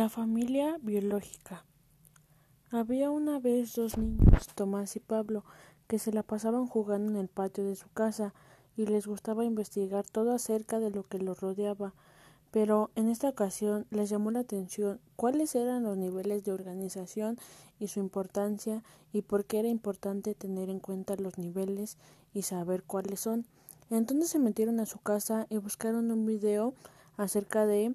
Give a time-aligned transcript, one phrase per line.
[0.00, 1.66] La familia biológica.
[2.70, 5.44] Había una vez dos niños, Tomás y Pablo,
[5.88, 8.32] que se la pasaban jugando en el patio de su casa
[8.78, 11.92] y les gustaba investigar todo acerca de lo que los rodeaba.
[12.50, 17.36] Pero en esta ocasión les llamó la atención cuáles eran los niveles de organización
[17.78, 18.82] y su importancia
[19.12, 21.98] y por qué era importante tener en cuenta los niveles
[22.32, 23.44] y saber cuáles son.
[23.90, 26.72] Entonces se metieron a su casa y buscaron un video
[27.18, 27.94] acerca de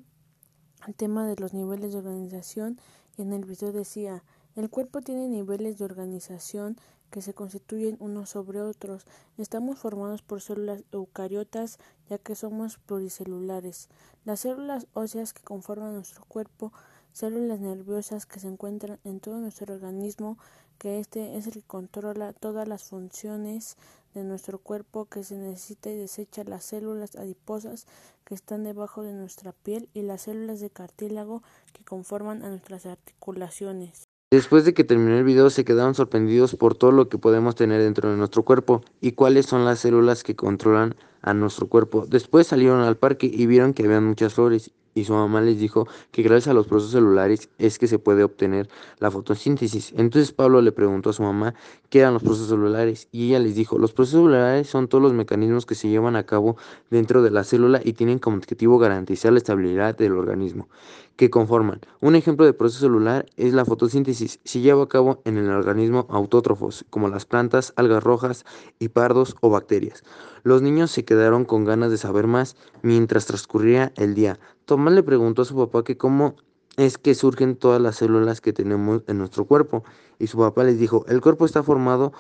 [0.88, 2.80] el tema de los niveles de organización
[3.18, 4.24] y en el video decía
[4.56, 6.78] el cuerpo tiene niveles de organización
[7.12, 9.06] que se constituyen unos sobre otros.
[9.38, 11.78] Estamos formados por células eucariotas
[12.10, 13.90] ya que somos pluricelulares.
[14.24, 16.72] Las células óseas que conforman nuestro cuerpo,
[17.12, 20.38] células nerviosas que se encuentran en todo nuestro organismo,
[20.78, 23.78] que este es el que controla todas las funciones
[24.16, 27.86] de nuestro cuerpo que se necesita y desecha las células adiposas
[28.24, 32.86] que están debajo de nuestra piel y las células de cartílago que conforman a nuestras
[32.86, 34.06] articulaciones.
[34.32, 37.82] Después de que terminó el video se quedaron sorprendidos por todo lo que podemos tener
[37.82, 42.06] dentro de nuestro cuerpo y cuáles son las células que controlan a nuestro cuerpo.
[42.08, 45.88] Después salieron al parque y vieron que había muchas flores y su mamá les dijo
[46.12, 49.94] que gracias a los procesos celulares es que se puede obtener la fotosíntesis.
[49.98, 51.54] Entonces Pablo le preguntó a su mamá
[51.90, 55.14] qué eran los procesos celulares y ella les dijo, los procesos celulares son todos los
[55.14, 56.56] mecanismos que se llevan a cabo
[56.90, 60.70] dentro de la célula y tienen como objetivo garantizar la estabilidad del organismo
[61.16, 61.82] que conforman.
[62.02, 64.40] Un ejemplo de proceso celular es la fotosíntesis.
[64.44, 68.46] Se lleva a cabo en el organismo autótrofos, como las plantas, algas rojas,
[68.80, 70.04] y pardos o bacterias.
[70.44, 74.40] Los niños se quedaron con ganas de saber más mientras transcurría el día.
[74.66, 76.36] Tomás le preguntó a su papá que cómo
[76.78, 79.84] es que surgen todas las células que tenemos en nuestro cuerpo.
[80.20, 82.12] Y su papá les dijo, el cuerpo está formado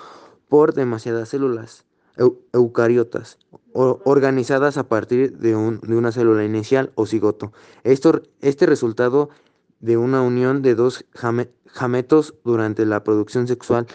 [0.48, 1.86] por demasiadas células
[2.54, 3.38] eucariotas
[3.74, 7.52] organizadas a partir de, una célula inicial o cigoto.
[7.84, 9.30] Esto, este resultado
[9.82, 11.06] de una unión de dos
[11.78, 13.86] gametos durante la producción sexual.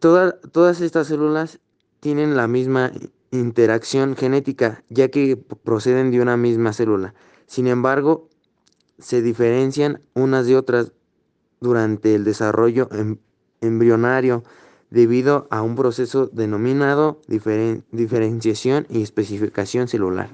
[0.00, 1.60] todas estas células
[2.00, 2.92] tienen la misma
[3.30, 7.14] interacción genética, ya que proceden de una misma célula.
[7.46, 8.28] Sin embargo,
[8.98, 10.92] se diferencian unas de otras
[11.60, 13.18] durante el desarrollo em,
[13.60, 14.42] embrionario
[14.90, 20.30] debido a un proceso denominado diferenciación y especificación celular.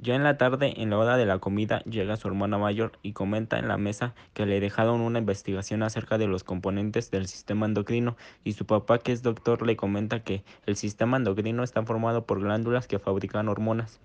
[0.00, 3.12] Ya en la tarde, en la hora de la comida, llega su hermana mayor y
[3.12, 7.66] comenta en la mesa que le dejaron una investigación acerca de los componentes del sistema
[7.66, 12.24] endocrino y su papá, que es doctor, le comenta que el sistema endocrino está formado
[12.24, 14.00] por glándulas que fabrican hormonas.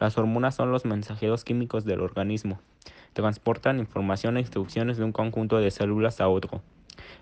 [0.00, 2.58] Las hormonas son los mensajeros químicos del organismo
[3.14, 6.60] transportan información e instrucciones de un conjunto de células a otro.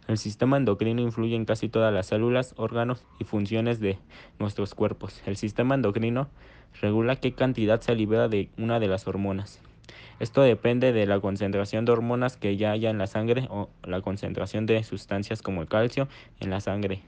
[0.09, 3.99] El sistema endocrino influye en casi todas las células, órganos y funciones de
[4.41, 5.23] nuestros cuerpos.
[5.27, 6.29] El sistema endocrino
[6.81, 9.61] regula qué cantidad se libera de una de las hormonas.
[10.19, 14.01] Esto depende de la concentración de hormonas que ya haya en la sangre o la
[14.01, 16.09] concentración de sustancias como el calcio
[16.41, 17.03] en la sangre.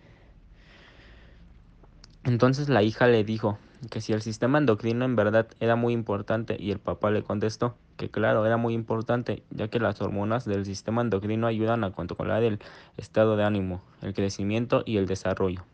[2.25, 3.59] Entonces la hija le dijo
[3.91, 7.77] que si el sistema endocrino en verdad era muy importante y el papá le contestó
[7.97, 12.43] que claro, era muy importante, ya que las hormonas del sistema endocrino ayudan a controlar
[12.43, 12.59] el
[12.97, 15.65] estado de ánimo, el crecimiento y el desarrollo,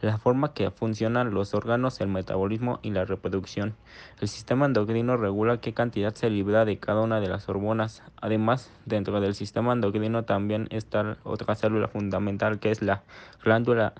[0.00, 3.74] la forma que funcionan los órganos, el metabolismo y la reproducción.
[4.20, 8.02] El sistema endocrino regula qué cantidad se libera de cada una de las hormonas.
[8.20, 13.02] Además, dentro del sistema endocrino también está otra célula fundamental que es la
[13.42, 13.94] glándula.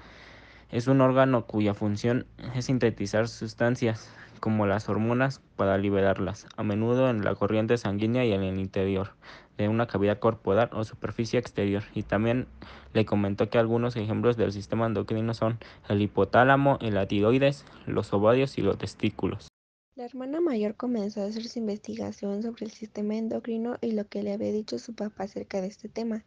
[0.71, 4.11] Es un órgano cuya función es sintetizar sustancias
[4.41, 9.15] como las hormonas para liberarlas, a menudo en la corriente sanguínea y en el interior
[9.57, 11.85] de una cavidad corporal o superficie exterior.
[11.95, 12.47] Y también
[12.93, 18.59] le comentó que algunos ejemplos del sistema endocrino son el hipotálamo, el tiroides, los ovarios
[18.59, 19.49] y los testículos.
[19.95, 24.23] La hermana mayor comenzó a hacer su investigación sobre el sistema endocrino y lo que
[24.23, 26.25] le había dicho su papá acerca de este tema.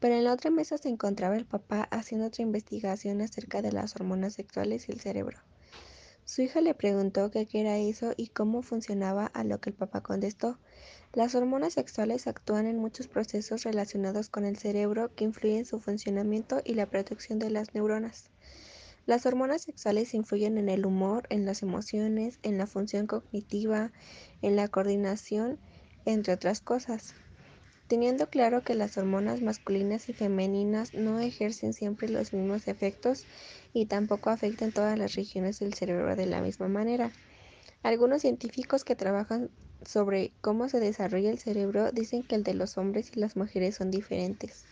[0.00, 3.96] Pero en la otra mesa se encontraba el papá haciendo otra investigación acerca de las
[3.96, 5.38] hormonas sexuales y el cerebro.
[6.24, 10.02] Su hija le preguntó qué era eso y cómo funcionaba, a lo que el papá
[10.02, 10.60] contestó:
[11.12, 15.80] Las hormonas sexuales actúan en muchos procesos relacionados con el cerebro que influyen en su
[15.80, 18.32] funcionamiento y la protección de las neuronas.
[19.06, 23.92] Las hormonas sexuales influyen en el humor, en las emociones, en la función cognitiva,
[24.42, 25.60] en la coordinación,
[26.04, 27.14] entre otras cosas.
[27.88, 33.26] Teniendo claro que las hormonas masculinas y femeninas no ejercen siempre los mismos efectos
[33.72, 37.12] y tampoco afectan todas las regiones del cerebro de la misma manera.
[37.84, 39.50] Algunos científicos que trabajan
[39.84, 43.76] sobre cómo se desarrolla el cerebro dicen que el de los hombres y las mujeres
[43.76, 44.64] son diferentes,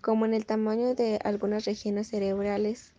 [0.00, 2.92] como en el tamaño de algunas regiones cerebrales.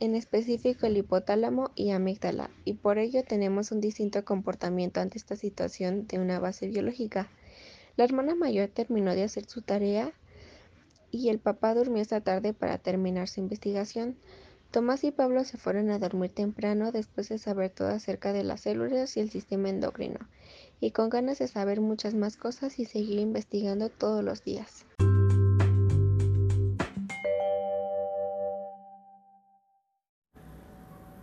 [0.00, 5.36] en específico el hipotálamo y amígdala, y por ello tenemos un distinto comportamiento ante esta
[5.36, 7.30] situación de una base biológica.
[7.96, 10.12] La hermana mayor terminó de hacer su tarea
[11.12, 14.16] y el papá durmió esta tarde para terminar su investigación.
[14.72, 18.62] Tomás y Pablo se fueron a dormir temprano después de saber todo acerca de las
[18.62, 20.18] células y el sistema endocrino,
[20.80, 24.84] y con ganas de saber muchas más cosas y seguir investigando todos los días.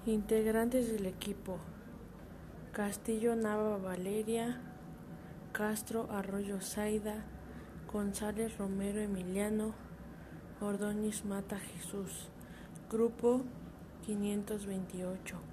[0.06, 1.58] Integrantes del equipo:
[2.72, 4.62] Castillo Nava Valeria,
[5.62, 7.24] Castro Arroyo Zaida,
[7.94, 9.76] González Romero Emiliano,
[10.60, 12.30] Ordóñez Mata Jesús.
[12.90, 13.44] Grupo
[14.04, 15.51] 528.